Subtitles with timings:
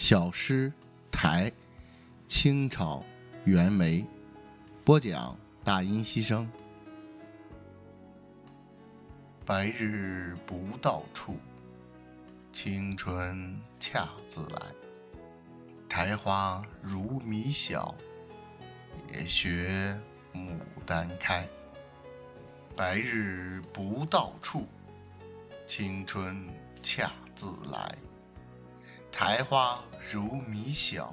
[0.00, 0.72] 小诗
[1.10, 1.50] 台，
[2.28, 3.04] 清朝
[3.44, 4.06] 袁枚
[4.84, 5.36] 播讲。
[5.64, 6.48] 大音希声。
[9.44, 11.34] 白日不到处，
[12.52, 14.62] 青春恰自来。
[15.88, 17.92] 苔花如米小，
[19.12, 20.00] 也学
[20.32, 21.44] 牡丹开。
[22.76, 24.64] 白日不到处，
[25.66, 26.46] 青春
[26.80, 27.98] 恰自来。
[29.18, 29.82] 苔花
[30.12, 31.12] 如米小，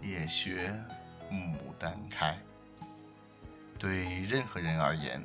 [0.00, 0.72] 也学
[1.30, 2.34] 牡丹开。
[3.78, 5.22] 对任何人而言，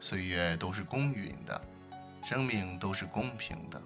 [0.00, 1.62] 岁月都是公允的，
[2.24, 3.80] 生命都是公平的，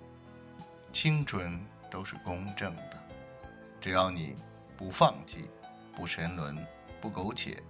[0.94, 2.98] 青春都是公正的。
[3.82, 4.34] 只要你
[4.74, 5.50] 不放弃，
[5.94, 6.56] 不沉沦，
[7.02, 7.62] 不苟且，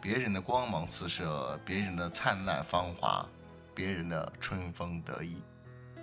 [0.00, 3.28] 别人的光芒四射，别人的灿烂芳华，
[3.74, 5.42] 别人的春风得意，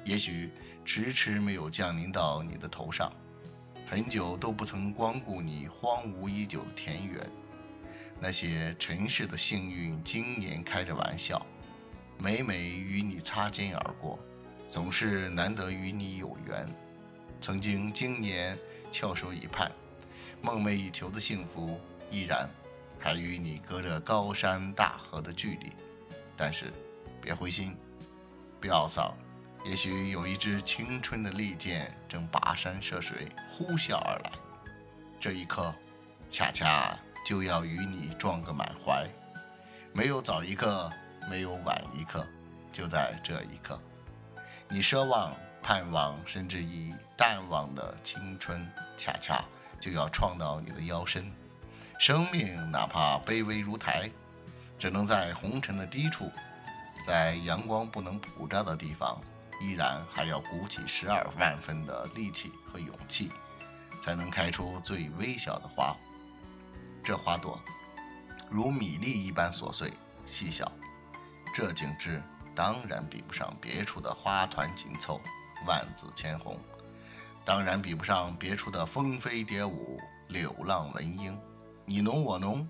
[0.03, 0.49] 也许
[0.83, 3.11] 迟迟没有降临到你的头上，
[3.85, 7.29] 很久都不曾光顾你荒芜已久的田园。
[8.19, 11.43] 那些尘世的幸运，今年开着玩笑，
[12.17, 14.19] 每每与你擦肩而过，
[14.67, 16.67] 总是难得与你有缘。
[17.39, 18.57] 曾经今年
[18.91, 19.71] 翘首以盼，
[20.41, 21.79] 梦寐以求的幸福，
[22.11, 22.47] 依然
[22.99, 25.71] 还与你隔着高山大河的距离。
[26.37, 26.71] 但是，
[27.19, 27.75] 别灰心，
[28.59, 29.15] 别懊丧，
[29.65, 34.31] 也许有一支青春的利箭正跋山涉水，呼啸而来。
[35.19, 35.73] 这一刻，
[36.29, 36.97] 恰恰。
[37.23, 39.07] 就要与你撞个满怀，
[39.93, 40.91] 没有早一刻，
[41.29, 42.27] 没有晚一刻，
[42.71, 43.79] 就在这一刻，
[44.67, 48.67] 你奢望、盼望，甚至已淡忘的青春，
[48.97, 49.45] 恰恰
[49.79, 51.31] 就要撞到你的腰身。
[51.99, 54.09] 生命哪怕卑微如苔，
[54.79, 56.31] 只能在红尘的低处，
[57.05, 59.21] 在阳光不能普照的地方，
[59.61, 63.31] 依然还要鼓起十二万分的力气和勇气，
[64.01, 65.95] 才能开出最微小的花。
[67.03, 67.61] 这花朵
[68.49, 69.91] 如米粒一般琐碎
[70.25, 70.71] 细小，
[71.53, 72.21] 这景致
[72.55, 75.21] 当然比不上别处的花团锦凑、
[75.65, 76.59] 万紫千红，
[77.45, 81.39] 当然比不上别处的蜂飞蝶舞、柳浪闻莺，
[81.85, 82.67] 你侬我侬，